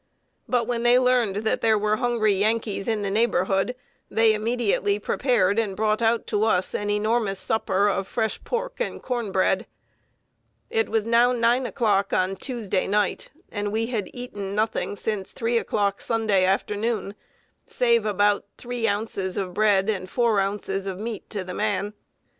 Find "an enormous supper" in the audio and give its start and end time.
6.73-7.87